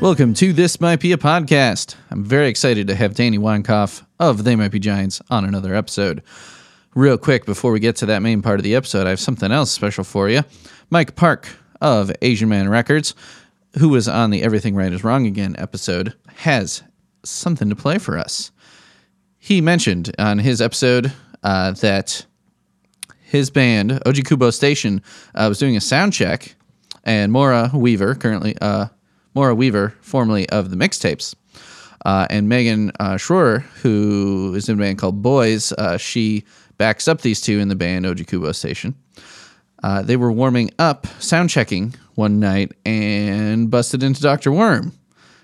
[0.00, 1.96] Welcome to This Might Be a Podcast.
[2.12, 6.22] I'm very excited to have Danny Weinkauf of They Might Be Giants on another episode.
[6.94, 9.50] Real quick, before we get to that main part of the episode, I have something
[9.50, 10.42] else special for you.
[10.88, 11.48] Mike Park
[11.80, 13.16] of Asian Man Records,
[13.78, 16.84] who was on the Everything Right is Wrong Again episode, has
[17.24, 18.52] something to play for us.
[19.36, 22.24] He mentioned on his episode uh, that
[23.24, 25.02] his band, Ogikubo Station,
[25.34, 26.54] uh, was doing a sound check,
[27.02, 28.86] and Maura Weaver, currently uh,
[29.38, 31.36] Maura Weaver, formerly of the Mixtapes,
[32.04, 36.44] uh, and Megan uh, Schroer, who is in a band called Boys, uh, she
[36.76, 38.96] backs up these two in the band Ogikubo Station.
[39.80, 44.50] Uh, they were warming up, sound checking one night, and busted into Dr.
[44.50, 44.92] Worm.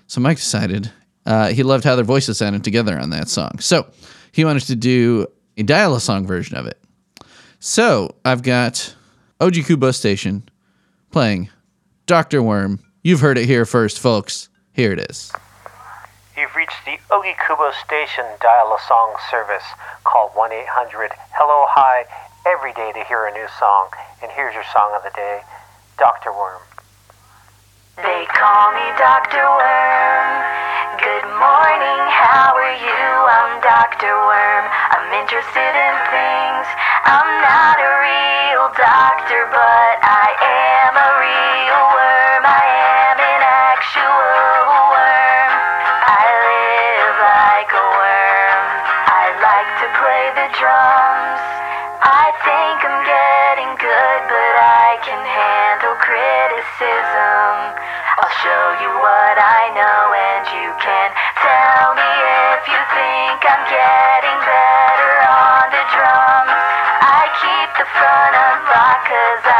[0.07, 0.91] So Mike decided
[1.25, 3.59] uh, he loved how their voices sounded together on that song.
[3.59, 3.87] So
[4.33, 6.77] he wanted to do a dial a song version of it.
[7.61, 8.93] So I've got
[9.39, 10.43] OG Kubo Station
[11.11, 11.47] playing
[12.07, 12.43] Dr.
[12.43, 12.81] Worm.
[13.05, 14.49] You've heard it here first, folks.
[14.73, 15.29] Here it is.
[16.33, 19.61] You've reached the Ogikubo Station Dial a Song service.
[20.01, 22.09] Call 1 800 Hello Hi
[22.49, 23.93] every day to hear a new song.
[24.25, 25.45] And here's your song of the day
[26.01, 26.33] Dr.
[26.33, 26.65] Worm.
[28.01, 29.37] They call me Dr.
[29.53, 30.29] Worm.
[30.97, 33.05] Good morning, how are you?
[33.29, 34.17] I'm Dr.
[34.17, 34.65] Worm.
[34.65, 36.65] I'm interested in things.
[37.05, 41.64] I'm not a real doctor, but I am a real
[59.35, 61.09] what I know, and you can
[61.43, 62.11] tell me
[62.55, 66.55] if you think I'm getting better on the drums.
[67.03, 69.54] I keep the front unlocked cause I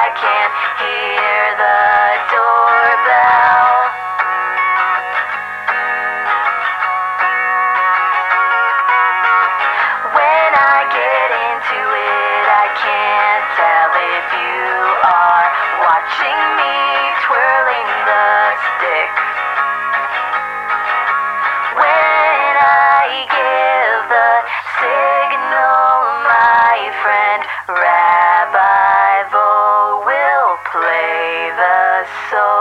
[32.05, 32.54] the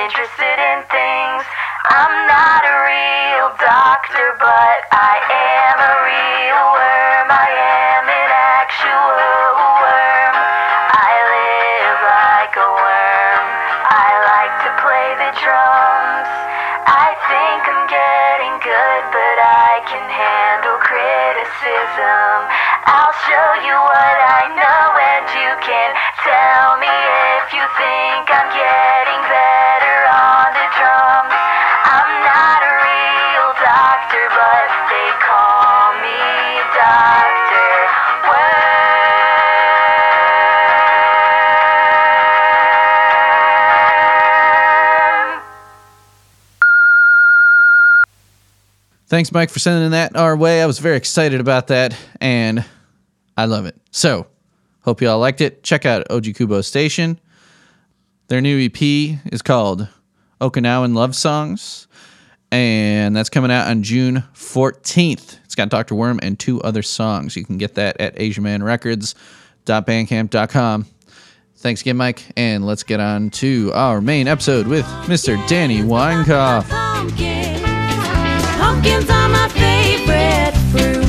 [0.00, 1.44] interested in things.
[1.92, 7.28] I'm not a real doctor, but I am a real worm.
[7.28, 10.34] I am an actual worm.
[10.96, 13.44] I live like a worm.
[13.92, 16.32] I like to play the drums.
[16.88, 22.48] I think I'm getting good, but I can handle criticism.
[22.88, 25.90] I'll show you what I know, and you can
[26.24, 29.69] tell me if you think I'm getting better
[49.10, 50.62] Thanks, Mike, for sending that our way.
[50.62, 52.64] I was very excited about that, and
[53.36, 53.74] I love it.
[53.90, 54.28] So,
[54.82, 55.64] hope you all liked it.
[55.64, 57.18] Check out Ogikubo Station.
[58.28, 58.80] Their new EP
[59.32, 59.88] is called
[60.40, 61.88] Okinawan Love Songs,
[62.52, 65.38] and that's coming out on June 14th.
[65.44, 65.96] It's got Dr.
[65.96, 67.34] Worm and two other songs.
[67.34, 70.86] You can get that at AsianManRecords.bandcamp.com.
[71.56, 75.44] Thanks again, Mike, and let's get on to our main episode with Mr.
[75.48, 76.62] Danny Weinkauf.
[78.70, 79.10] Pumpkins.
[79.10, 81.02] Are my favorite fruit.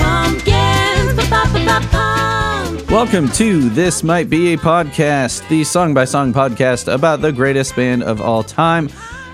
[0.00, 1.12] Pumpkins.
[2.90, 7.76] Welcome to This Might Be a Podcast, the song by song podcast about the greatest
[7.76, 8.88] band of all time.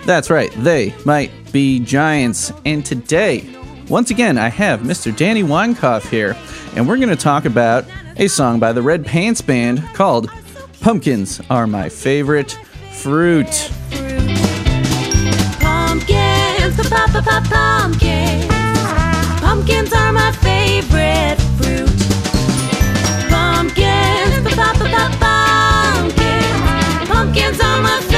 [0.04, 2.52] That's right, they might be giants.
[2.64, 3.48] And today,
[3.88, 5.16] once again, I have Mr.
[5.16, 6.36] Danny Weinkauf here,
[6.74, 7.84] and we're going to talk about
[8.16, 10.28] a song by the Red Pants Band called
[10.80, 12.58] Pumpkins Are My Favorite
[12.90, 13.70] Fruit
[16.70, 18.46] hunt for papa pop, pumpkins.
[19.40, 21.88] Pumpkins are my favorite fruit.
[23.28, 27.08] Pumpkins, papa pop, pumpkins.
[27.08, 28.09] Pumpkins are my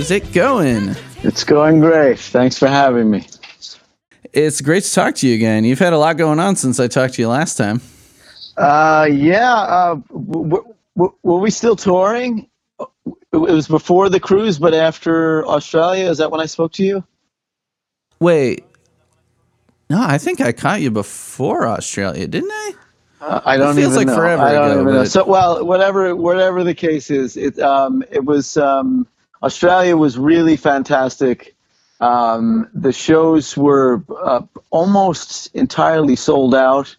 [0.00, 0.96] is it going?
[1.22, 2.18] It's going great.
[2.18, 3.26] Thanks for having me.
[4.32, 5.64] It's great to talk to you again.
[5.64, 7.82] You've had a lot going on since I talked to you last time.
[8.56, 9.52] Uh, yeah.
[9.52, 10.64] Uh, w-
[10.96, 12.48] w- were we still touring?
[13.32, 16.08] It was before the cruise, but after Australia.
[16.08, 17.04] Is that when I spoke to you?
[18.20, 18.64] Wait.
[19.90, 22.72] No, I think I caught you before Australia, didn't I?
[23.20, 24.14] Uh, I don't feels even like know.
[24.14, 25.04] forever I don't ago, even know.
[25.04, 29.06] So, well, whatever, whatever the case is, it um, it was um,
[29.42, 31.54] Australia was really fantastic.
[32.00, 36.96] Um, the shows were uh, almost entirely sold out,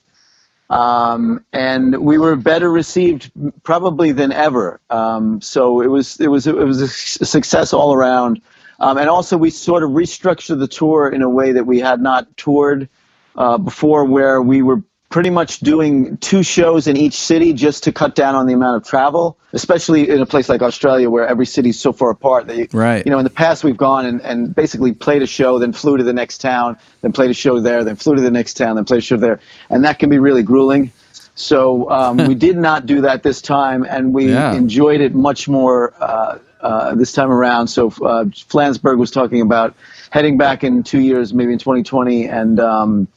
[0.70, 3.32] um, and we were better received
[3.64, 4.80] probably than ever.
[4.90, 8.42] Um, so it was it was it was a success all around.
[8.80, 12.02] Um, and also, we sort of restructured the tour in a way that we had
[12.02, 12.90] not toured
[13.36, 17.92] uh, before, where we were pretty much doing two shows in each city just to
[17.92, 21.46] cut down on the amount of travel, especially in a place like Australia where every
[21.46, 23.06] city's so far apart that you, Right.
[23.06, 25.98] you know, in the past we've gone and, and basically played a show, then flew
[25.98, 28.75] to the next town, then played a show there, then flew to the next town,
[28.78, 29.42] then played a show there.
[29.69, 30.92] And that can be really grueling.
[31.36, 34.54] So um, we did not do that this time, and we Yeah.
[34.54, 37.68] enjoyed it much more uh, uh, this time around.
[37.68, 39.75] So uh, Flansburgh was talking about
[40.10, 43.08] heading back in two years, maybe in 2020, and um,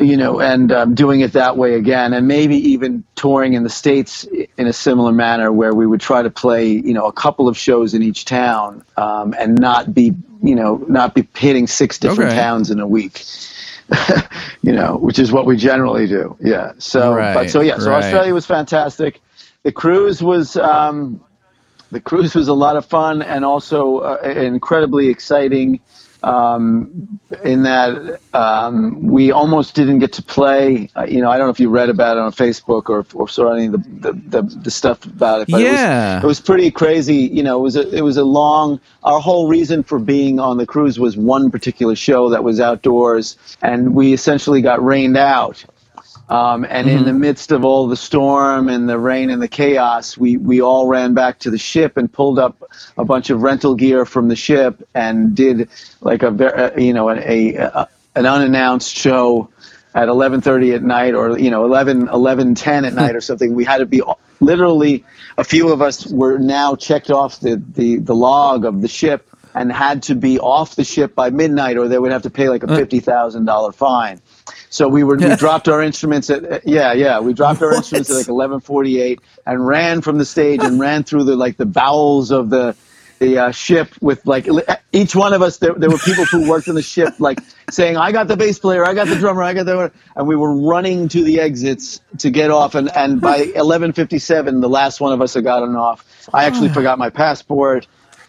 [0.00, 3.68] you know, and um, doing it that way again, and maybe even touring in the
[3.70, 7.48] states in a similar manner, where we would try to play, you know, a couple
[7.48, 11.98] of shows in each town, um, and not be, you know, not be hitting six
[11.98, 12.40] different Okay.
[12.40, 13.24] towns in a week.
[14.62, 16.36] you know, which is what we generally do.
[16.40, 16.72] Yeah.
[16.78, 18.02] So, Right, but so yeah, so right.
[18.02, 19.20] Australia was fantastic.
[19.62, 21.20] The cruise was um,
[21.92, 25.80] the cruise was a lot of fun and also uh, incredibly exciting.
[26.26, 30.90] Um, in that um, we almost didn't get to play.
[30.96, 33.28] Uh, you know, I don't know if you read about it on Facebook or, or
[33.28, 35.48] saw any of the, the, the, the stuff about it.
[35.48, 36.10] But Yeah.
[36.10, 37.14] it was, it was pretty crazy.
[37.36, 38.80] You know, it was a, it was a long.
[39.04, 43.36] Our whole reason for being on the cruise was one particular show that was outdoors,
[43.62, 45.64] and we essentially got rained out.
[46.28, 50.18] Um, and in the midst of all the storm and the rain and the chaos,
[50.18, 52.64] we, we all ran back to the ship and pulled up
[52.98, 55.68] a bunch of rental gear from the ship and did
[56.00, 59.50] like a uh, you know a, a an unannounced show
[59.94, 63.54] at 11:30 at night or you know 11 11:10 at night or something.
[63.54, 64.02] We had to be
[64.40, 65.04] literally
[65.38, 69.28] a few of us were now checked off the the, the log of the ship
[69.54, 72.48] and had to be off the ship by midnight or they would have to pay
[72.48, 74.20] like a fifty thousand dollar fine.
[74.76, 78.10] So we were we dropped our instruments at uh, yeah yeah we dropped our instruments
[78.10, 81.56] at like eleven forty eight and ran from the stage and ran through the like
[81.56, 82.76] the bowels of the
[83.18, 86.46] the uh, ship with like uh, each one of us there, there were people who
[86.46, 87.38] worked in the ship like
[87.70, 90.36] saying I got the bass player I got the drummer I got the and we
[90.36, 94.68] were running to the exits to get off and and by eleven fifty seven the
[94.68, 96.28] last one of us had gotten off.
[96.34, 96.74] I actually ah.
[96.74, 97.86] forgot my passport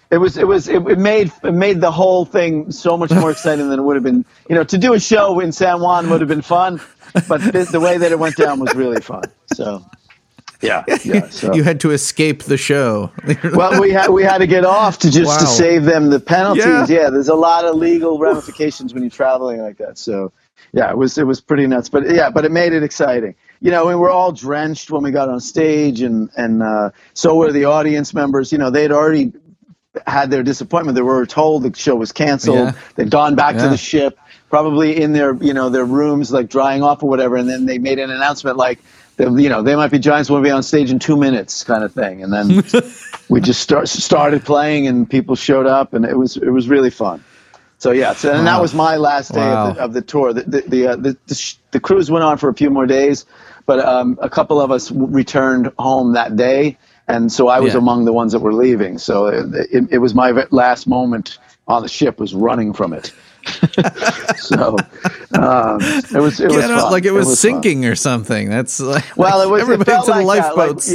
[0.09, 3.31] it was it was it, it made it made the whole thing so much more
[3.31, 4.23] exciting than it would have been.
[4.49, 6.79] You know, to do a show in San Juan would have been fun,
[7.27, 9.23] but the, the way that it went down was really fun.
[9.53, 9.83] So,
[10.61, 11.27] yeah, yeah.
[11.29, 11.53] So.
[11.53, 13.11] You had to escape the show.
[13.53, 16.65] well, we had we had to get off to just to save them the penalties.
[16.65, 16.87] Yeah.
[16.87, 17.09] Yeah.
[17.09, 19.97] there's a lot of legal ramifications when you're traveling like that.
[19.97, 20.31] So,
[20.71, 21.89] yeah, it was it was pretty nuts.
[21.89, 23.35] But yeah, but it made it exciting.
[23.59, 27.35] You know, we were all drenched when we got on stage, and and uh, so
[27.35, 28.53] were the audience members.
[28.53, 29.33] You know, they'd already
[30.05, 30.95] had their disappointment.
[30.95, 32.57] They were told the show was canceled.
[32.57, 32.71] Yeah.
[32.95, 36.83] They'd gone back to the ship, probably in their you know their rooms, like drying
[36.83, 37.35] off or whatever.
[37.37, 38.79] And then they made an announcement like,
[39.17, 41.91] you know, they might be Giants will be on stage in two minutes, kind of
[41.93, 42.23] thing.
[42.23, 42.63] And then
[43.29, 46.89] we just start started playing, and people showed up, and it was it was really
[46.91, 47.23] fun.
[47.79, 49.67] So yeah, so, and that was my last day Wow.
[49.69, 50.33] of, the, of the tour.
[50.33, 52.87] The the the, uh, the, the, sh- the cruise went on for a few more
[52.87, 53.25] days,
[53.67, 56.77] but um, a couple of us w- returned home that day,
[57.07, 57.79] and so I was Yeah.
[57.79, 58.97] among the ones that were leaving.
[58.97, 61.37] So it, it, it was my last moment
[61.67, 63.11] on the ship was running from it.
[64.37, 64.75] so
[65.33, 66.91] um, it was it was out, fun.
[66.91, 67.35] like it was, fun.
[67.35, 68.49] sinking or something.
[68.49, 70.55] That's like, Well, it was everybody it to the like that.
[70.57, 70.91] Like, lifeboats.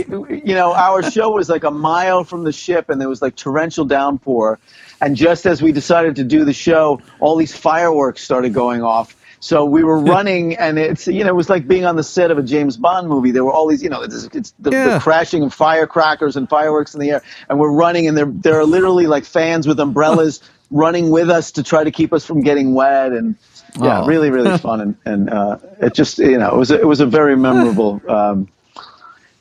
[0.46, 3.36] you know, our show was like a mile from the ship, and there was like
[3.36, 4.58] torrential downpour.
[5.00, 9.16] And just as we decided to do the show, all these fireworks started going off.
[9.42, 12.30] So we were running, and it's you know it was like being on the set
[12.30, 13.32] of a James Bond movie.
[13.32, 14.94] There were all these you know it's, it's the, Yeah.
[14.94, 18.58] the crashing of firecrackers and fireworks in the air, and we're running, and there there
[18.60, 22.40] are literally like fans with umbrellas running with us to try to keep us from
[22.42, 23.34] getting wet, and
[23.80, 24.06] yeah, Oh.
[24.06, 27.00] really really fun, and and uh, it just you know it was a, it was
[27.00, 28.00] a very memorable.
[28.08, 28.48] Um,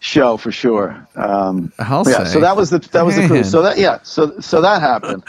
[0.02, 1.08] show for sure.
[1.16, 2.34] Um, I'll yeah, say.
[2.34, 3.50] so that was the that was the cruise.
[3.50, 5.24] So that yeah, so so that happened.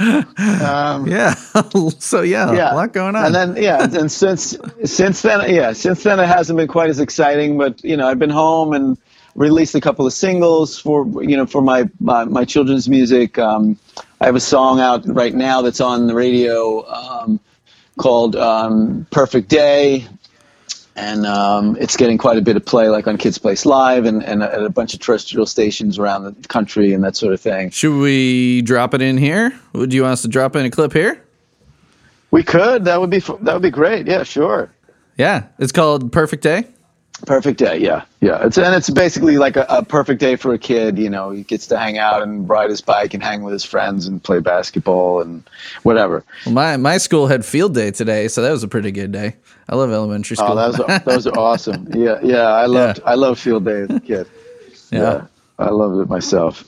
[0.62, 1.34] Um, yeah.
[1.98, 3.26] so yeah, yeah, a lot going on.
[3.26, 6.98] And then yeah, and since since then yeah, since then it hasn't been quite as
[6.98, 7.58] exciting.
[7.58, 8.98] But you know, I've been home and
[9.34, 13.38] released a couple of singles for you know for my my, my children's music.
[13.38, 13.78] Um,
[14.20, 17.38] I have a song out right now that's on the radio um,
[17.98, 20.08] called um, "Perfect Day."
[20.94, 24.22] And um, it's getting quite a bit of play, like on Kids Place Live, and,
[24.22, 27.70] and at a bunch of terrestrial stations around the country, and that sort of thing.
[27.70, 29.58] Should we drop it in here?
[29.72, 31.22] Would you want us to drop in a clip here?
[32.30, 32.84] We could.
[32.84, 34.06] That would be that would be great.
[34.06, 34.70] Yeah, sure.
[35.16, 36.66] Yeah, it's called Perfect Day.
[37.26, 38.44] Perfect day, yeah, yeah.
[38.44, 40.98] It's and it's basically like a, a perfect day for a kid.
[40.98, 43.64] You know, he gets to hang out and ride his bike and hang with his
[43.64, 45.48] friends and play basketball and
[45.84, 46.24] whatever.
[46.44, 49.36] Well, my my school had field day today, so that was a pretty good day.
[49.68, 50.58] I love elementary oh, school.
[50.58, 51.86] Oh, that was those are awesome.
[51.94, 52.42] Yeah, yeah.
[52.42, 54.26] I loved I loved field day as a kid.
[54.90, 55.26] yeah.
[55.58, 56.64] I loved it myself.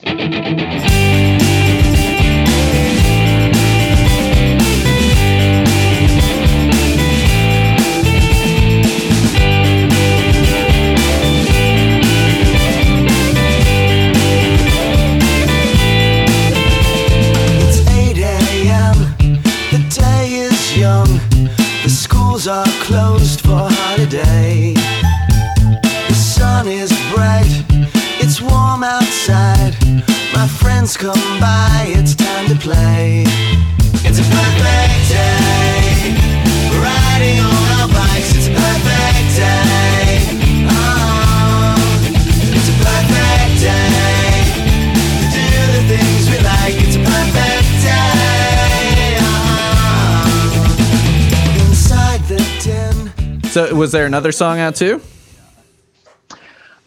[53.75, 55.01] Was there another song out too?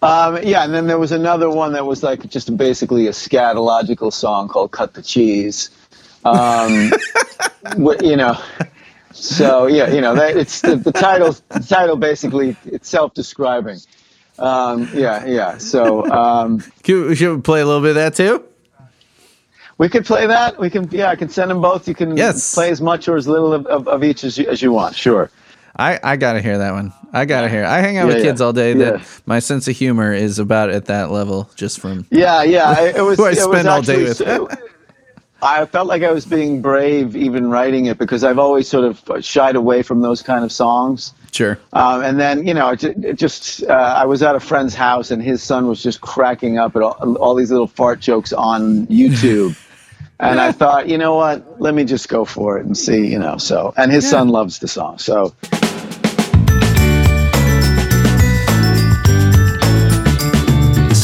[0.00, 4.12] Um, yeah, and then there was another one that was like just basically a scatological
[4.12, 5.70] song called "Cut the Cheese."
[6.24, 6.92] Um,
[7.76, 8.40] wh- you know,
[9.12, 11.34] so yeah, you know, that, it's the, the title.
[11.48, 13.78] The title basically it's self-describing.
[14.38, 15.58] Um, yeah, yeah.
[15.58, 18.44] So um, Should we- should we play a little bit of that too?
[19.78, 20.58] we could play that.
[20.58, 21.86] We can, yeah, I can send them both.
[21.86, 22.52] You can Yes.
[22.54, 24.96] play as much or as little of, of, of each as you, as you want.
[24.96, 25.30] Sure.
[25.76, 26.92] I, I gotta hear that one.
[27.12, 27.62] I gotta hear.
[27.62, 27.66] It.
[27.66, 28.46] I hang out Yeah, with kids yeah.
[28.46, 28.72] all day.
[28.74, 29.04] That Yeah.
[29.26, 32.80] my sense of humor is about at that level, just from Yeah, yeah.
[32.96, 33.16] It was.
[33.18, 34.16] Who I it was spend all day with.
[34.16, 34.48] so-
[35.40, 39.24] I felt like I was being brave even writing it because I've always sort of
[39.24, 41.12] shied away from those kind of songs.
[41.30, 41.60] sure.
[41.72, 45.12] Um, and then, you know, it it just uh, I was at a friend's house
[45.12, 48.88] and his son was just cracking up at all, all these little fart jokes on
[48.88, 49.56] YouTube.
[50.18, 51.60] and I thought, you know what?
[51.60, 53.36] Let me just go for it and see, you know.
[53.38, 54.98] So, and his son loves the song.
[54.98, 55.36] So,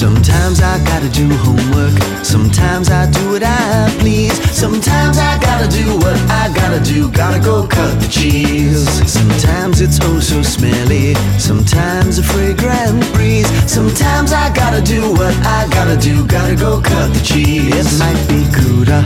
[0.05, 1.97] Sometimes I gotta do homework.
[2.23, 4.35] Sometimes I do what I please.
[4.53, 7.11] Sometimes I gotta do what I gotta do.
[7.11, 8.85] Gotta go cut the cheese.
[9.11, 11.15] Sometimes it's oh so smelly.
[11.39, 13.49] Sometimes a fragrant breeze.
[13.67, 16.27] Sometimes I gotta do what I gotta do.
[16.27, 17.73] Gotta go cut the cheese.
[17.75, 19.01] It might be Gouda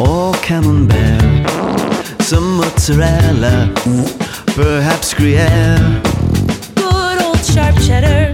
[0.00, 1.44] or Camembert.
[2.22, 3.70] Some mozzarella,
[4.56, 6.00] perhaps Gruyere.
[6.76, 8.32] Good old sharp cheddar,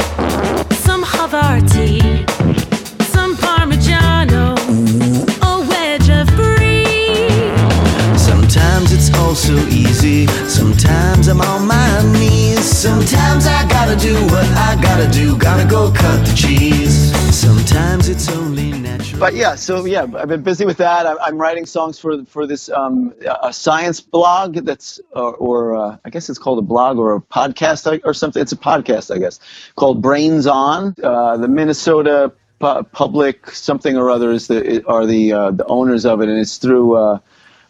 [15.92, 17.12] cut the cheese.
[17.34, 19.20] Sometimes it's only natural.
[19.20, 21.06] but yeah, so yeah, I've been busy with that.
[21.06, 23.12] I'm, I'm writing songs for for this um,
[23.42, 27.20] a science blog that's or, or uh, I guess it's called a blog or a
[27.20, 28.40] podcast or- something.
[28.40, 29.40] It's a podcast, I guess,
[29.76, 30.94] called Brains On.
[31.02, 36.06] Uh, the Minnesota Pu- Public something or other is the are the uh, the owners
[36.06, 36.96] of it, and it's through.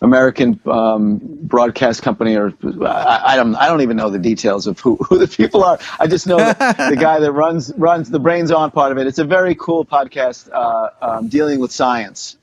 [0.05, 4.79] American um, broadcast company, or I, I don't, I don't even know the details of
[4.79, 5.79] who, who the people are.
[5.99, 9.07] I just know the, guy that runs runs the brains on part of it.
[9.07, 12.37] It's a very cool podcast uh, um, dealing with science,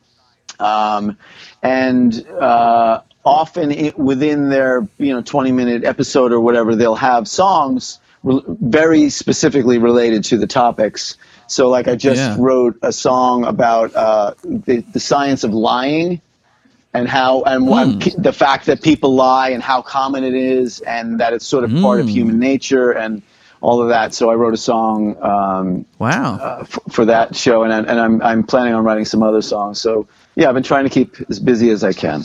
[0.60, 1.18] um,
[1.62, 7.28] and uh, often it, within their you know 20 minute episode or whatever, they'll have
[7.28, 11.16] songs re- very specifically related to the topics.
[11.48, 12.36] So, like I just Yeah.
[12.40, 16.22] wrote a song about uh, the, the science of lying
[16.94, 20.82] and how and what pe- the fact that people lie and how common it is
[20.82, 23.22] and that it's sort of part of human nature and
[23.62, 24.14] all of that.
[24.14, 26.36] So I wrote a song um, Wow.
[26.38, 29.42] uh, f- for that show and, I- and I'm, I'm planning on writing some other
[29.42, 29.80] songs.
[29.80, 32.24] So yeah, I've been trying to keep as busy as I can.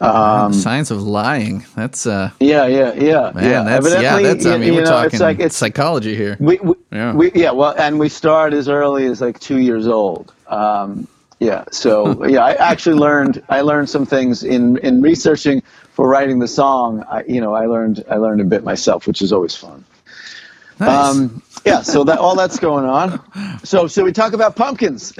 [0.00, 1.64] Um, Science of lying.
[1.76, 3.62] That's uh yeah, yeah, yeah, man, yeah.
[3.62, 6.36] that's yeah, that's I you- mean you we're know, talking it's like it's psychology here.
[6.40, 7.12] we, we, Yeah.
[7.14, 11.06] we yeah well and we start as early as like two years old um,
[11.42, 16.38] yeah so yeah i actually learned i learned some things in in researching for writing
[16.38, 19.54] the song i you know i learned i learned a bit myself which is always
[19.54, 19.84] fun
[20.80, 21.16] Nice.
[21.16, 23.20] Um, yeah, so that all that's going on.
[23.64, 25.12] So, should we talk about pumpkins?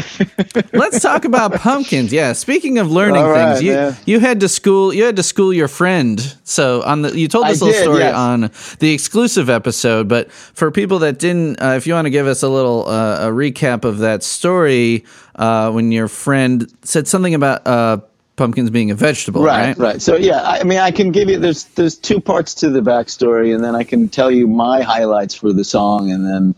[0.73, 2.13] Let's talk about pumpkins.
[2.13, 2.33] Yeah.
[2.33, 3.97] Speaking of learning All things, you man.
[4.07, 6.21] you had to school you had to school your friend.
[6.45, 8.15] So on the you told I this little did, story yes.
[8.15, 12.27] on the exclusive episode, but for people that didn't, uh, if you want to give
[12.27, 15.05] us a little uh, a recap of that story,
[15.37, 17.99] uh, when your friend said something about uh,
[18.37, 19.69] pumpkins being a vegetable, right?
[19.69, 20.03] right, right.
[20.03, 23.55] So, yeah, I mean, I can give you there's there's two parts to the backstory,
[23.55, 26.55] and then I can tell you my highlights for the song, and then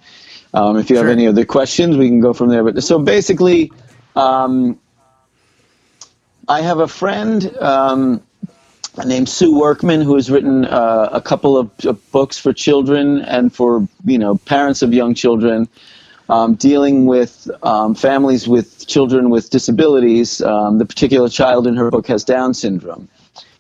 [0.53, 2.65] um, if you have any other questions, we can go from there.
[2.65, 3.73] But so basically,
[4.17, 4.79] um,
[6.49, 7.57] I have a friend.
[7.59, 8.23] Um,
[9.05, 13.53] named Sue Workman, who has written uh, a couple of, of books for children and
[13.53, 15.69] for you know parents of young children,
[16.29, 20.41] um, dealing with um, families with children with disabilities.
[20.43, 23.09] Um, the particular child in her book has Down syndrome,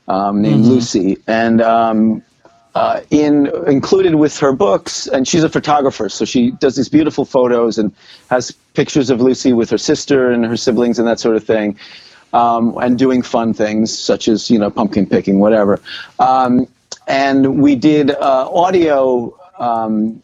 [0.09, 2.22] um, named Lucy, and um,
[2.74, 7.24] uh, in included with her books, and she's a photographer, so she does these beautiful
[7.24, 7.92] photos and
[8.31, 11.79] has pictures of Lucy with her sister and her siblings and that sort of thing
[12.35, 15.81] um, and doing fun things such as you know pumpkin picking, whatever.
[16.18, 16.66] Um,
[17.07, 20.22] and we did uh, audio um,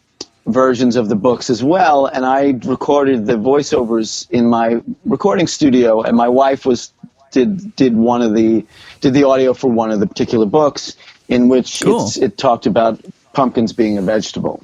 [0.53, 6.03] versions of the books as well, and I recorded the voiceovers in my recording studio,
[6.03, 6.93] and my wife was
[7.33, 8.67] did did one of the
[9.01, 10.97] did the audio for one of the particular books
[11.29, 12.07] in which Cool.
[12.07, 13.01] it's, it talked about
[13.33, 14.63] pumpkins being a vegetable.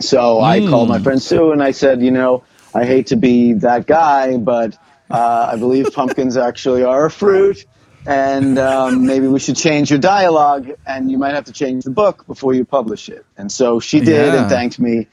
[0.00, 2.44] So I called my friend Sue and I said, you know,
[2.74, 4.78] I hate to be that guy, but
[5.10, 7.64] uh, I believe pumpkins actually are a fruit,
[8.06, 11.90] and um, maybe we should change your dialogue, and you might have to change the
[11.90, 13.24] book before you publish it.
[13.36, 14.40] And so she did Yeah.
[14.40, 15.06] and thanked me.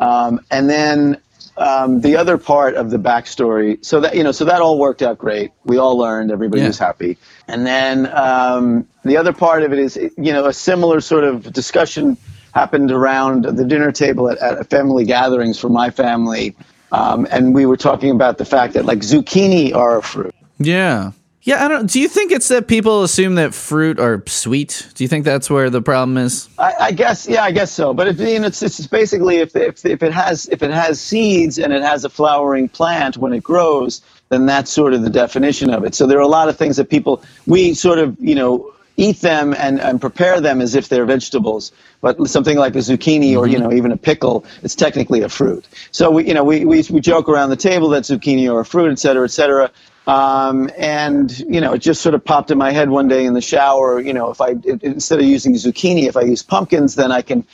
[0.00, 1.18] Um, and then
[1.56, 5.02] um, the other part of the backstory, so that you know, so that all worked
[5.02, 5.52] out great.
[5.64, 6.68] We all learned, everybody Yeah.
[6.68, 7.18] was happy.
[7.48, 11.52] And then um, the other part of it is, you know, a similar sort of
[11.52, 12.16] discussion
[12.54, 16.56] happened around the dinner table at, at family gatherings for my family,
[16.92, 20.34] um, and we were talking about the fact that like zucchini are a fruit.
[20.58, 21.12] Yeah.
[21.42, 21.90] Yeah, I don't.
[21.90, 24.86] Do you think it's that people assume that fruit are sweet?
[24.94, 26.50] Do you think that's where the problem is?
[26.58, 27.94] I, I guess, yeah, I guess so.
[27.94, 31.00] But if, you know, it's, it's basically if, if if it has if it has
[31.00, 35.08] seeds and it has a flowering plant when it grows, then that's sort of the
[35.08, 35.94] definition of it.
[35.94, 38.70] So there are a lot of things that people we sort of you know
[39.06, 41.72] eat them and, and prepare them as if they're vegetables.
[42.02, 45.64] But something like a zucchini or you know even a pickle, it's technically a fruit.
[45.92, 48.64] So we you know we, we, we joke around the table that zucchini are a
[48.64, 49.70] fruit, et cetera, et cetera.
[50.06, 53.34] Um, and you know, it just sort of popped in my head one day in
[53.34, 54.00] the shower.
[54.00, 57.22] You know, if I i- instead of using zucchini, if I use pumpkins, then I
[57.22, 57.44] can,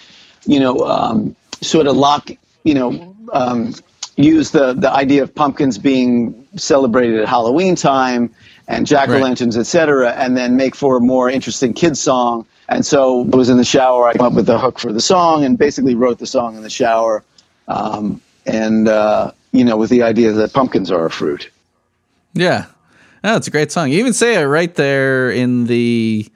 [0.46, 2.30] you know, um, sort of lock,
[2.64, 3.74] you know, um,
[4.16, 8.30] use the the idea of pumpkins being celebrated at Halloween time
[8.68, 12.46] and jack o' lanterns, et cetera, and then make for a more interesting kids song.
[12.68, 14.08] And so I was in the shower.
[14.08, 16.62] I came up with the hook for the song and basically wrote the song in
[16.62, 17.22] the shower.
[17.68, 21.50] Um, and uh, you know, with the idea that pumpkins are a fruit.
[22.34, 22.66] Yeah.
[23.24, 23.90] Oh, it's a great song.
[23.90, 26.30] You even say it right there in the,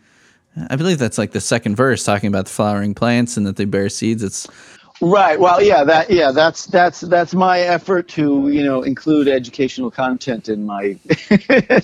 [0.70, 3.64] I believe that's like the second verse, talking about the flowering plants and that they
[3.64, 4.22] bear seeds.
[4.22, 4.48] It's
[5.02, 5.40] Right.
[5.40, 10.50] Well, yeah, that yeah, that's that's that's my effort to you know include educational content
[10.50, 10.98] in my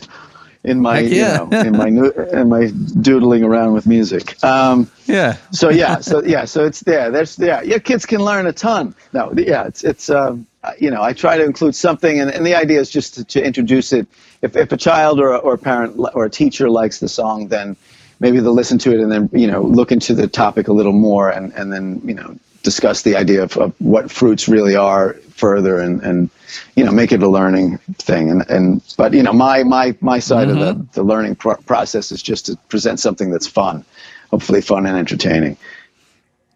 [0.67, 1.45] in my yeah.
[1.45, 2.67] you know, in my in my
[3.01, 4.43] doodling around with music.
[4.45, 7.11] Um, yeah, so yeah, so yeah, so it's there.
[7.11, 8.95] There's yeah, your kids can learn a ton.
[9.13, 12.45] No, yeah, it's it's um, uh, you know I try to include something, and, and
[12.45, 14.09] the idea is just to, to introduce it.
[14.43, 17.47] If if a child or a, or a parent or a teacher likes the song,
[17.49, 17.77] then
[18.19, 20.93] maybe they'll listen to it and then you know look into the topic a little
[20.93, 25.15] more, and and then you know discuss the idea of, of what fruits really are
[25.37, 26.31] further, and and
[26.75, 28.31] you know make it a learning thing.
[28.31, 30.93] And and but you know my my my side of the mm-hmm.
[30.93, 33.85] the learning pro- process is just to present something that's fun,
[34.31, 35.57] hopefully fun and entertaining.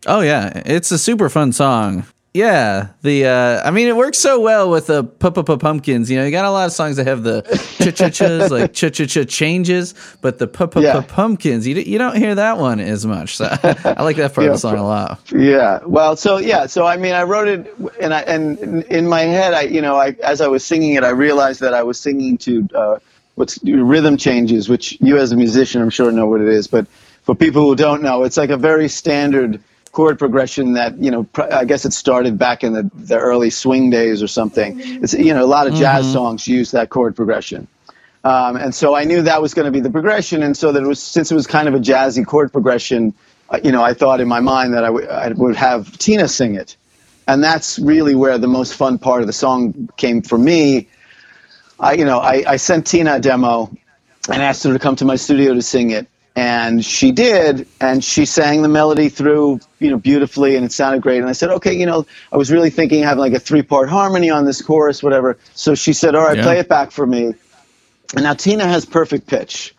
[0.06, 2.06] Oh yeah, it's a super fun song.
[2.32, 6.08] Yeah, the uh I mean it works so well with the pu pumpkins.
[6.08, 7.42] You know, you got a lot of songs that have the
[7.80, 11.00] ch ch chs like ch ch ch changes, but the pu Yeah.
[11.00, 13.36] pumpkins you d- you don't hear that one as much.
[13.36, 15.18] So I like that part of Yeah, the song a lot.
[15.32, 15.80] Yeah.
[15.84, 19.22] Well, so yeah, so I mean, I wrote it, and I and in- in my
[19.22, 21.98] head, I you know, I as I was singing it, I realized that I was
[21.98, 22.98] singing to uh,
[23.34, 26.86] what's rhythm changes, which you as a musician, I'm sure know what it is, but
[27.24, 29.60] for people who don't know, it's like a very standard
[29.92, 33.50] chord progression that you know pr- I guess it started back in the, the early
[33.50, 34.80] swing days or something.
[35.02, 37.66] It's you know a lot of jazz songs use that chord progression.
[38.22, 40.82] Um, and so I knew that was going to be the progression, and so that
[40.82, 43.14] it was since it was kind of a jazzy chord progression,
[43.48, 46.54] uh, you know, I thought in my mind that I would- would have Tina sing
[46.54, 46.76] it,
[47.26, 50.88] and that's really where the most fun part of the song came for me.
[51.78, 53.70] I, you know, I, I sent Tina a demo
[54.30, 58.02] and asked her to come to my studio to sing it, and she did, and
[58.04, 61.18] she sang the melody through, you know, beautifully, and it sounded great.
[61.18, 64.30] And I said, okay, you know, I was really thinking having like a three-part harmony
[64.30, 65.36] on this chorus, whatever.
[65.54, 66.44] So she said, all right, Yeah.
[66.44, 67.34] play it back for me.
[68.14, 69.74] And now Tina has perfect pitch.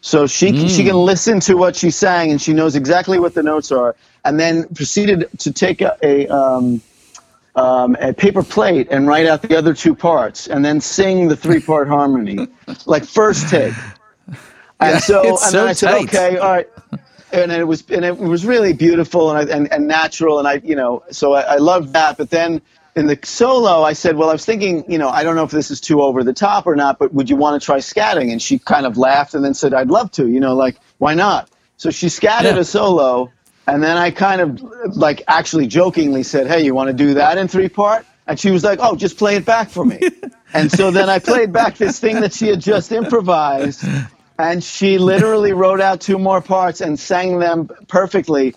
[0.00, 3.42] So she she can listen to what she sang and she knows exactly what the
[3.42, 6.80] notes are, and then proceeded to take a, a um,
[7.56, 11.36] um, a paper plate and write out the other two parts, and then sing the
[11.36, 12.46] three part harmony,
[12.86, 13.74] like first take.
[14.80, 16.02] And Yeah, so, and so then I said, tight.
[16.04, 16.68] okay, all right.
[17.32, 20.54] And it was and it was really beautiful and I, and, and natural, and I
[20.64, 22.16] you know so I, I loved that.
[22.16, 22.62] But then
[22.96, 25.50] in the solo, I said, well, I was thinking, you know, I don't know if
[25.50, 28.32] this is too over the top or not, but would you want to try scatting?
[28.32, 31.14] And she kind of laughed and then said, I'd love to, you know, like why
[31.14, 31.50] not?
[31.76, 32.58] So she scatted Yeah.
[32.58, 33.34] a solo,
[33.66, 37.36] and then I kind of like actually jokingly said, hey, you want to do that
[37.38, 38.06] in three part?
[38.26, 40.00] And she was like, oh, just play it back for me.
[40.54, 43.92] and so then I played back this thing that she had just improvised,
[44.38, 48.54] and she literally wrote out two more parts and sang them perfectly.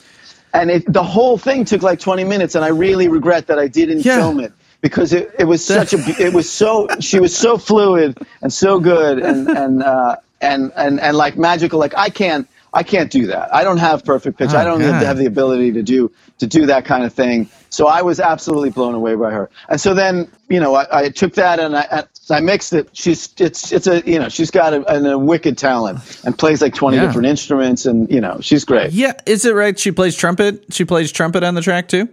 [0.53, 3.67] And it, the whole thing took like 20 minutes, and I really regret that I
[3.67, 4.17] didn't Yeah.
[4.17, 8.17] film it because it, it was such a it was so she was so fluid
[8.41, 11.79] and so good and and uh, and and and like magical.
[11.79, 13.53] Like I can't I can't do that.
[13.53, 14.51] I don't have perfect pitch.
[14.53, 15.03] Oh, I don't God.
[15.03, 17.49] have the ability to do to do that kind of thing.
[17.69, 19.49] So I was absolutely blown away by her.
[19.67, 22.05] And so then you know I, I took that and I.
[22.29, 22.87] I mixed it.
[22.93, 26.73] She's it's it's a you know she's got a, a, wicked talent and plays like
[26.73, 27.07] twenty Yeah.
[27.07, 28.93] different instruments and you know she's great.
[28.93, 29.77] Yeah, is it right?
[29.77, 30.65] She plays trumpet.
[30.73, 32.07] She plays trumpet on the track too.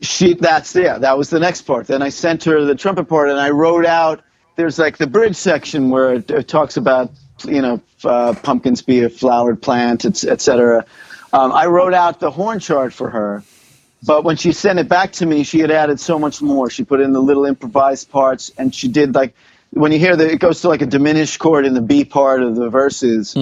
[0.00, 3.28] she that's yeah that was the next part then i sent her the trumpet part
[3.28, 4.22] and i wrote out
[4.56, 7.10] there's like the bridge section where it, it talks about
[7.44, 10.84] you know uh, pumpkins be a flowered plant et, et cetera.
[11.32, 13.42] Um, i wrote out the horn chart for her
[14.06, 16.68] but when she sent it back to me she had added so much more.
[16.68, 19.34] She put in the little improvised parts and she did like
[19.70, 22.42] when you hear that it goes to like a diminished chord in the b part
[22.42, 23.34] of the verses.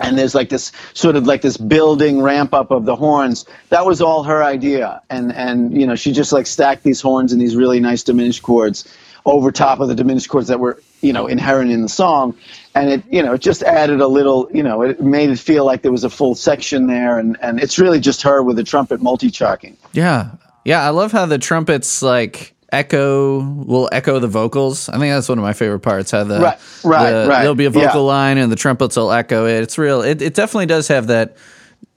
[0.00, 3.44] And there's like this sort of like this building ramp up of the horns.
[3.68, 5.02] That was all her idea.
[5.10, 8.42] And and you know she just like stacked these horns in these really nice diminished
[8.42, 8.88] chords
[9.26, 12.34] over top of the diminished chords that were you know inherent in the song
[12.74, 15.64] and it you know it just added a little you know it made it feel
[15.64, 18.64] like there was a full section there and and it's really just her with the
[18.64, 20.30] trumpet multi-tracking Yeah,
[20.64, 20.82] yeah.
[20.84, 24.88] I love how the trumpets like echo will echo the vocals.
[24.88, 26.10] I think that's one of my favorite parts.
[26.10, 28.12] How the Right, right, the- right, There'll be a vocal yeah.
[28.12, 29.62] line and the trumpets will echo it.
[29.62, 30.02] It's real.
[30.02, 31.36] It, it definitely does have that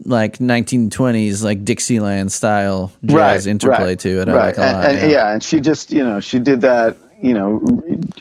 [0.05, 4.29] like 1920s like Dixieland style jazz interplay to it.
[4.29, 4.45] I right.
[4.45, 4.85] like a lot.
[4.85, 5.17] and, and, yeah.
[5.17, 7.62] yeah, and she just, you know, she did that, you know,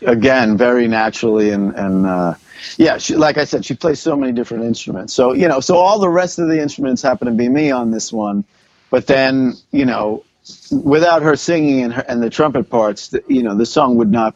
[0.07, 2.35] again, very naturally, and and uh,
[2.77, 5.13] yeah, she, like I said, she plays so many different instruments.
[5.15, 7.91] So you know, so all the rest of the instruments happen to be me on
[7.91, 8.45] this one,
[8.91, 10.25] but then you know,
[10.71, 14.11] without her singing and her, and the trumpet parts, the, you know, the song would
[14.11, 14.35] not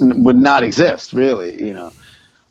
[0.00, 1.92] would not exist really, you know.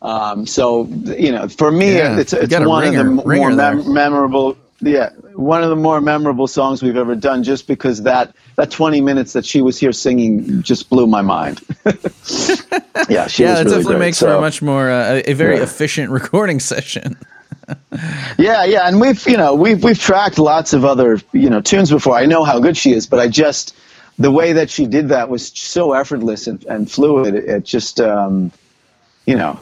[0.01, 3.93] Um, so you know, for me, Yeah, it's it's one ringer- of the more mem-
[3.93, 4.57] memorable.
[4.79, 9.01] Yeah, one of the more memorable songs we've ever done, just because that that 20
[9.01, 11.61] minutes that she was here singing just blew my mind.
[13.09, 13.99] yeah, she yeah, it really definitely great.
[13.99, 15.63] makes for a much more uh, a, a very Yeah.
[15.63, 17.17] efficient recording session.
[18.37, 21.89] Yeah, yeah, and we've you know we've we've tracked lots of other you know tunes
[21.89, 22.15] before.
[22.15, 23.75] I know how good she is, but I just
[24.19, 27.35] the way that she did that was so effortless and, and fluid.
[27.35, 28.51] It, it just um,
[29.25, 29.59] you know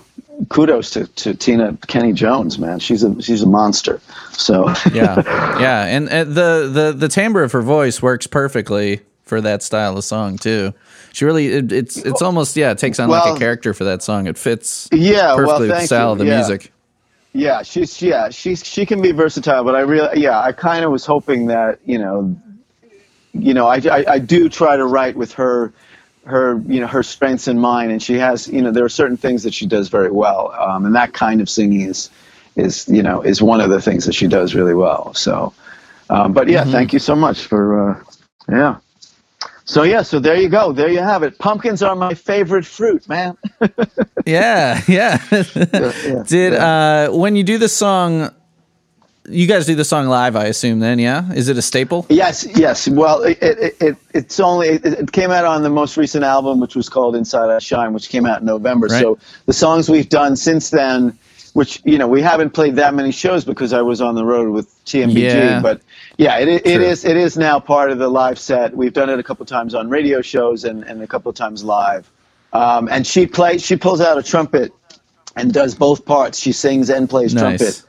[0.50, 2.80] kudos to, to Tina Kenny Jones, man.
[2.80, 4.00] She's a she's a monster.
[4.32, 5.21] So yeah,
[5.60, 9.98] yeah, and uh, the the the timbre of her voice works perfectly for that style
[9.98, 10.74] of song too.
[11.13, 14.04] She really it, it's it's almost yeah, it takes on like a character for that
[14.04, 14.28] song.
[14.28, 16.12] It fits Yeah, well, perfectly with the style you.
[16.13, 16.36] of the Yeah.
[16.36, 16.71] music.
[17.34, 20.91] Yeah, she's yeah, she's she can be versatile, but I really yeah, I kind of
[20.91, 22.34] was hoping that you know,
[23.34, 25.74] you know, I, I I do try to write with her,
[26.26, 29.18] her you know her strengths in mind, and she has you know there are certain
[29.18, 32.10] things that she does very well, um, and that kind of singing is
[32.56, 35.14] is you know is one of the things that she does really well.
[35.14, 35.54] So,
[36.10, 38.04] um, but yeah, thank you so much for uh,
[38.50, 38.78] yeah.
[39.66, 41.40] So yeah, so there you go, there you have it.
[41.40, 43.38] Pumpkins are my favorite fruit, man.
[44.28, 45.20] Yeah, yeah.
[45.32, 48.32] yeah, Did uh when you do the song
[49.30, 51.32] you guys do the song live, I assume then, yeah?
[51.34, 52.06] Is it a staple?
[52.10, 52.88] Yes, yes.
[52.88, 56.60] Well, it, it, it it's only it, it came out on the most recent album,
[56.60, 58.88] which was called Inside I Shine, which came out in November.
[58.88, 59.02] Right.
[59.02, 61.18] So the songs we've done since then,
[61.54, 64.52] which you know we haven't played that many shows because I was on the road
[64.52, 65.62] with TMBG, Yeah.
[65.62, 65.82] but
[66.18, 66.86] yeah, it, it True.
[66.86, 68.76] is it is now part of the live set.
[68.76, 72.10] We've done it a couple times on radio shows and, and a couple times live.
[72.54, 74.72] Um, and she plays she pulls out a trumpet
[75.36, 76.40] and does both parts.
[76.40, 77.60] She sings and plays Nice.
[77.60, 77.84] trumpet.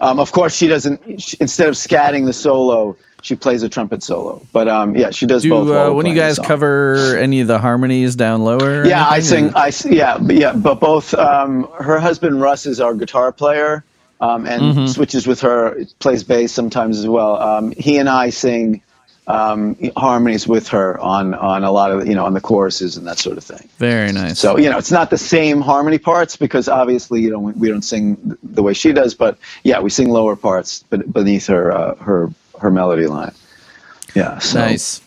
[0.00, 1.20] Um, of course, she doesn't.
[1.20, 4.40] She, instead of scatting the solo, she plays a trumpet solo.
[4.52, 5.68] But um, yeah, she does Do both.
[5.70, 8.86] uh, when you guys cover any of the harmonies down lower?
[8.86, 9.52] Yeah, I sing.
[9.54, 10.52] I yeah, but yeah.
[10.52, 13.84] But both um, her husband Russ is our guitar player,
[14.20, 17.36] um, and switches with her, plays bass sometimes as well.
[17.36, 18.82] Um, he and I sing
[19.28, 23.06] um, harmonies with her on on a lot of you know on the choruses and
[23.06, 23.68] that sort of thing.
[23.76, 24.40] Very nice.
[24.40, 27.68] So you know, it's not the same harmony parts because obviously you know we, we
[27.68, 31.94] don't sing the way she does, but yeah, we sing lower parts beneath her uh,
[31.96, 33.34] her her melody line.
[34.14, 34.60] Yeah, so.
[34.60, 35.02] nice.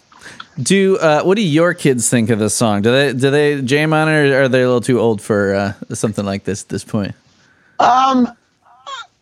[0.61, 2.83] Do uh, what do your kids think of this song?
[2.83, 5.55] Do they do they jam on it, or are they a little too old for
[5.55, 7.15] uh, something like this at this point?
[7.79, 8.27] Um,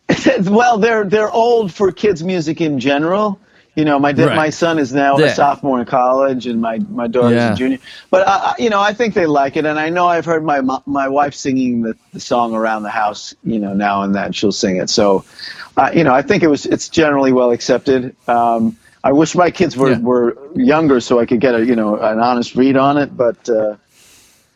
[0.42, 3.40] well, they're they're old for kids' music in general.
[3.80, 4.36] You know, my Right.
[4.36, 5.28] my son is now Yeah.
[5.28, 7.54] a sophomore in college, and my my daughter's Yeah.
[7.54, 7.78] a junior.
[8.12, 10.44] But I, I- you know, I think they like it, and I know I've heard
[10.44, 13.34] my my wife singing the, the song around the house.
[13.44, 14.90] You know, now and then she'll sing it.
[14.90, 15.24] So,
[15.78, 18.14] uh, you know, I think it was it's generally well accepted.
[18.28, 20.00] Um, I wish my kids were, Yeah.
[20.00, 23.38] were younger so I could get a you know an honest read on it, but.
[23.50, 23.76] Uh,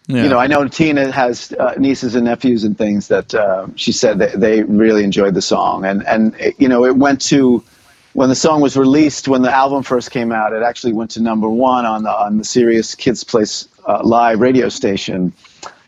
[0.07, 0.23] Yeah.
[0.23, 3.93] you know, I know Tina has uh, nieces and nephews and things that uh, she
[3.93, 7.63] said that they really enjoyed the song, and and you know, it went to
[8.13, 10.54] when the song was released when the album first came out.
[10.54, 14.39] It actually went to number one on the on the Sirius Kids Place uh, live
[14.39, 15.34] radio station, and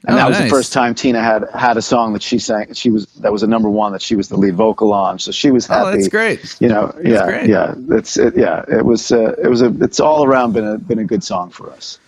[0.08, 0.50] Oh, that was nice.
[0.52, 2.74] the first time Tina had had a song that she sang.
[2.74, 5.32] She was that was a number one that she was the lead vocal on, so
[5.32, 5.88] she was happy.
[5.88, 6.56] Oh, that's great.
[6.60, 7.50] You know, yeah, great.
[7.50, 10.78] yeah, it's it, yeah, it was uh, it was a it's all around been a
[10.78, 12.00] been a good song for us.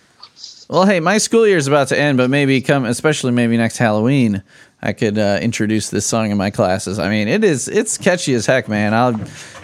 [0.68, 3.78] Well, hey, my school year is about to end, but maybe come, especially maybe next
[3.78, 4.42] Halloween,
[4.80, 6.98] I could uh, introduce this song in my classes.
[7.00, 8.94] I mean, it is it's catchy as heck, man.
[8.94, 9.20] I'll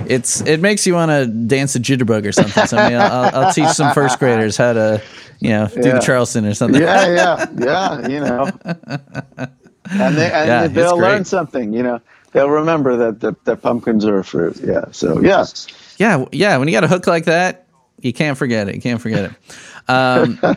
[0.07, 2.67] it's it makes you want to dance a jitterbug or something.
[2.67, 5.01] So I mean, I'll, I'll teach some first graders how to,
[5.39, 5.95] you know, do Yeah.
[5.95, 6.81] the Charleston or something.
[6.83, 8.09] yeah, yeah, yeah.
[8.09, 8.51] You know,
[9.91, 11.09] and they, and yeah, they'll great.
[11.11, 11.73] learn something.
[11.73, 12.01] You know,
[12.33, 14.57] they'll remember that that, that pumpkins are a fruit.
[14.63, 14.87] Yeah.
[14.91, 15.45] So yeah,
[15.99, 16.57] Yeah, yeah.
[16.57, 17.67] When you got a hook like that,
[18.01, 18.75] you can't forget it.
[18.75, 19.33] You can't forget it.
[19.89, 20.39] Um,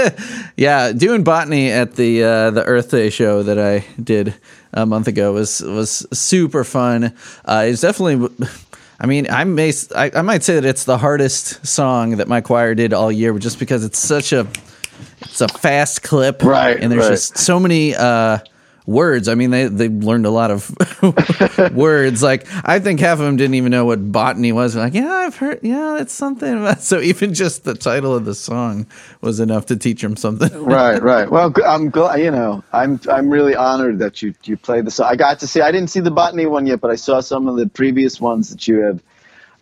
[0.56, 4.34] yeah, doing botany at the uh, the Earth Day show that I did
[4.72, 7.14] a month ago was was super fun.
[7.44, 8.28] Uh, it's definitely.
[9.00, 12.40] I mean, I may I, I might say that it's the hardest song that my
[12.40, 14.46] choir did all year, just because it's such a
[15.20, 17.10] it's a fast clip, Right, And there's right.
[17.10, 18.38] just so many uh,
[18.86, 19.28] words.
[19.28, 20.74] I mean, they they learned a lot of
[21.74, 22.22] words.
[22.22, 24.76] Like I think half of them didn't even know what botany was.
[24.76, 25.60] Like, yeah, I've heard.
[25.62, 26.64] Yeah, it's something.
[26.84, 28.86] So even just the title of the song
[29.20, 30.52] was enough to teach them something.
[30.64, 31.30] right, right.
[31.30, 32.20] Well, I'm glad.
[32.20, 35.08] You know, I'm I'm really honored that you you played the song.
[35.10, 35.60] I got to see.
[35.60, 38.50] I didn't see the botany one yet, but I saw some of the previous ones
[38.50, 39.02] that you had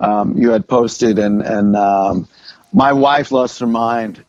[0.00, 2.28] um, you had posted, and and um,
[2.72, 4.24] my wife lost her mind.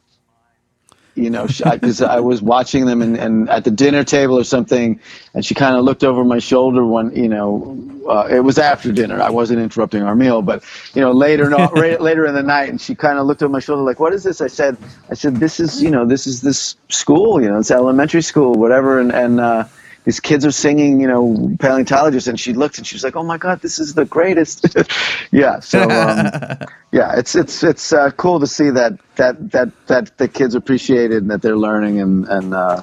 [1.15, 4.99] You know, because I, was watching them and, and at the dinner table or something,
[5.35, 7.77] and she kind of looked over my shoulder when you know
[8.09, 9.21] uh, it was after dinner.
[9.21, 10.63] I wasn't interrupting our meal, but
[10.95, 13.51] you know later no, ra- later in the night, and she kind of looked over
[13.51, 14.75] my shoulder like, "What is this?" I said,
[15.11, 18.53] "I said this is you know this is this school, you know, it's elementary school,
[18.53, 19.65] whatever." And and uh,
[20.05, 22.27] these kids are singing, you know, paleontologists.
[22.27, 24.75] and she looked and she was like, "Oh my God, this is the greatest!"
[25.31, 26.29] yeah, so um,
[26.91, 31.11] yeah, it's it's it's uh, cool to see that that that that the kids appreciate
[31.11, 32.81] it and that they're learning and and uh,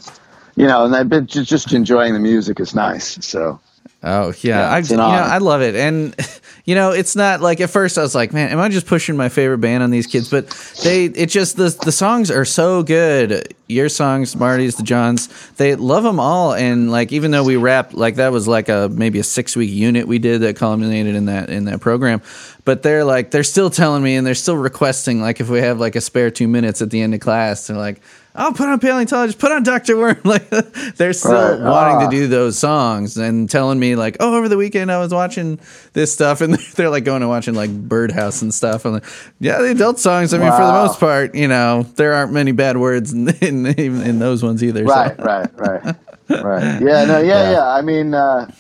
[0.56, 3.24] you know, and they've been ju- just enjoying the music is nice.
[3.24, 3.60] So
[4.02, 5.08] Oh yeah, Yeah, I you know.
[5.08, 6.16] I love it, and
[6.64, 9.16] you know it's not like at first I was like, man, am I just pushing
[9.16, 10.30] my favorite band on these kids?
[10.30, 10.48] But
[10.82, 13.54] they, it just the the songs are so good.
[13.70, 17.94] Your songs, Marty's, the Johns, they love them all, and like even though we rapped
[17.94, 21.26] like that was like a maybe a six week unit we did that culminated in
[21.26, 22.20] that in that program,
[22.64, 25.78] but they're like they're still telling me and they're still requesting like if we have
[25.80, 28.00] like a spare two minutes at the end of class, they're like.
[28.32, 30.20] Oh, put on paleontologist, put on Doctor Worm.
[30.24, 30.48] Like
[30.94, 31.60] they're still Right.
[31.60, 32.08] wanting Ah.
[32.08, 35.58] to do those songs and telling me like, oh, over the weekend I was watching
[35.94, 38.84] this stuff, and they're like going and watching like Birdhouse and stuff.
[38.86, 39.04] I'm like,
[39.40, 40.32] yeah, the adult songs.
[40.32, 43.59] I mean, for the most part, you know, there aren't many bad words in in,
[43.78, 44.86] even in those ones either.
[44.86, 45.96] so- right, right, right,
[46.28, 46.80] right.
[46.82, 47.68] Yeah, no, yeah, yeah.
[47.68, 48.50] I mean, uh,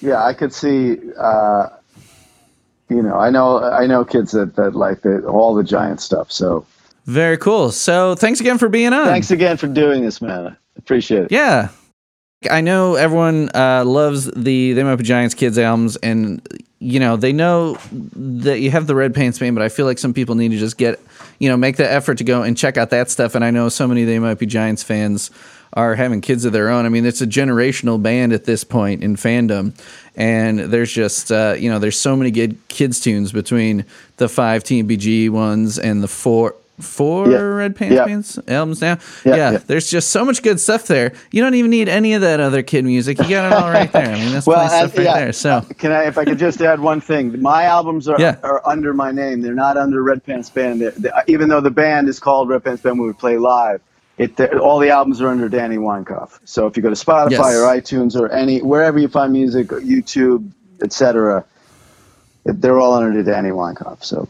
[0.00, 0.98] yeah, I could see.
[1.18, 1.68] Uh,
[2.88, 6.32] you know, I know, I know kids that that like the, all the giant stuff.
[6.32, 6.66] So
[7.06, 7.70] Very cool.
[7.70, 9.06] So thanks again for being on.
[9.06, 10.48] thanks again for doing this, man.
[10.48, 11.32] I appreciate it.
[11.32, 11.68] Yeah.
[12.50, 16.40] I know everyone uh, loves the They Might Be Giants kids albums, and
[16.78, 19.98] you know they know that you have the Red Pants Band, but I feel like
[19.98, 20.98] some people need to just get,
[21.40, 23.34] you know, make the effort to go and check out that stuff.
[23.34, 25.30] And I know so many They Might Be Giants fans
[25.72, 26.84] are having kids of their own.
[26.84, 29.72] I mean, it's a generational band at this point in fandom,
[30.14, 33.84] and there's just uh, you know there's so many good kids tunes between
[34.18, 36.54] the five TBG ones and the four.
[36.80, 37.38] Four Yeah.
[37.38, 38.04] Red Pants Yeah.
[38.04, 38.98] bands albums now.
[39.24, 41.12] Yeah, yeah, there's just so much good stuff there.
[41.30, 43.18] You don't even need any of that other kid music.
[43.18, 44.06] You got it all right there.
[44.08, 45.32] I mean, that's Well, plenty of and- stuff right yeah, there.
[45.32, 47.40] So uh, can I, if I could just add one thing?
[47.40, 49.40] My albums are are under my name.
[49.42, 50.80] They're not under Red Pants Band.
[50.80, 53.80] They're, they even though the band is called Red Pants Band, when we play live,
[54.18, 56.38] it all the albums are under Danny Weinkauf.
[56.44, 57.56] So if you go to Spotify Yes.
[57.56, 60.50] or iTunes or any wherever you find music, YouTube,
[60.82, 61.44] etc.,
[62.44, 64.02] they're all under Danny Weinkauf.
[64.04, 64.28] So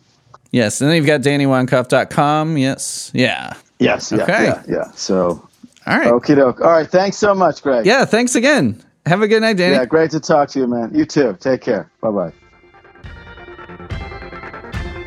[0.53, 2.59] Yes, and then you've got DannyWeinkauf.com.
[2.59, 3.55] Yes, yeah.
[3.79, 4.45] yes, yeah, Okay.
[4.47, 4.91] yeah, yeah.
[4.95, 5.47] So
[5.87, 6.09] All right.
[6.09, 6.61] okie doke.
[6.61, 7.87] All right, thanks so much, Greg.
[7.87, 8.83] Yeah, thanks again.
[9.07, 9.75] Have a good night, Danny.
[9.77, 10.91] Yeah, great to talk to you, man.
[10.95, 11.37] You too.
[11.41, 11.91] Take care.
[12.03, 12.33] Bye bye.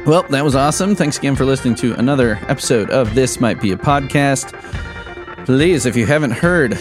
[0.06, 0.96] Well, that was awesome.
[0.96, 4.52] Thanks again for listening to another episode of This Might Be a Podcast.
[5.46, 6.72] Please, if you haven't heard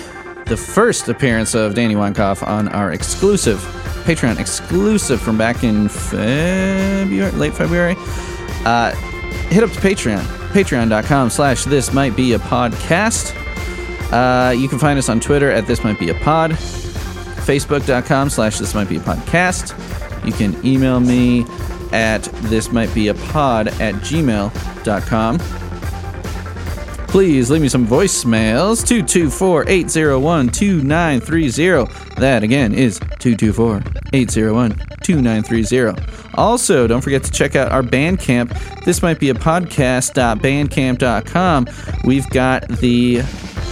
[0.46, 3.58] the first appearance of Danny Weinkauf on our exclusive
[4.04, 7.94] Patreon exclusive from back in February, late February,
[8.64, 8.94] uh,
[9.50, 10.22] hit up to Patreon,
[10.52, 13.36] patreon.com slash this might be a podcast.
[14.12, 18.58] Uh, you can find us on Twitter at this might be a pod, facebook.com slash
[18.58, 19.76] this might be a podcast.
[20.26, 21.44] You can email me
[21.92, 25.38] at this might be a pod at gmail.com.
[27.08, 32.14] Please leave me some voicemails 224 801 2930.
[32.20, 33.82] That again is 224
[34.14, 34.70] 801
[35.02, 36.21] 2930.
[36.34, 38.84] Also, don't forget to check out our Bandcamp.
[38.84, 41.66] This might be a podcast.bandcamp.com.
[42.04, 43.22] We've got the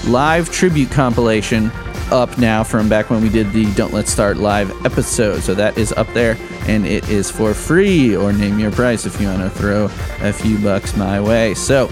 [0.06, 1.70] live tribute compilation
[2.10, 5.42] up now from back when we did the Don't Let's Start live episode.
[5.42, 9.20] So that is up there and it is for free or name your price if
[9.20, 9.84] you want to throw
[10.20, 11.54] a few bucks my way.
[11.54, 11.86] So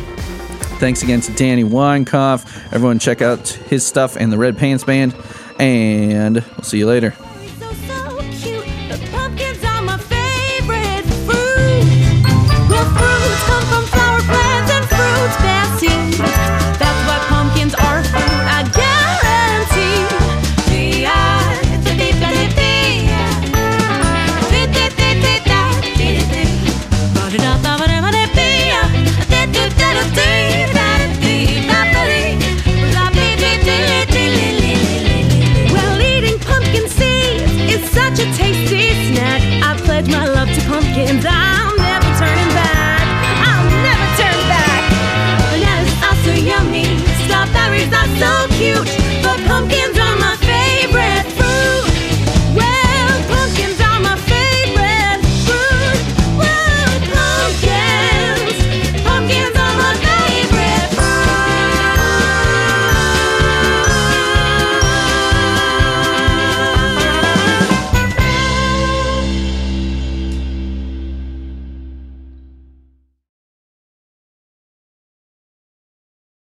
[0.79, 2.73] thanks again to Danny Weinkauf.
[2.73, 5.15] Everyone check out his stuff and the Red Pants Band
[5.59, 7.15] and we'll see you later.